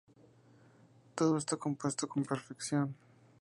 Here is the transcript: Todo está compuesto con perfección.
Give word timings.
Todo 1.13 1.37
está 1.37 1.57
compuesto 1.57 2.07
con 2.07 2.23
perfección. 2.23 2.95